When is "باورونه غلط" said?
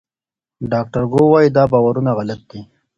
1.71-2.41